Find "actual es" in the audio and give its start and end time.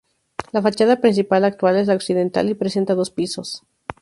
1.45-1.85